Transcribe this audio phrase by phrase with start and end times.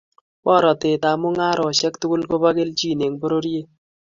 [0.43, 3.67] Boratet ab mung'areshek tugul kobo keljin eng bororyet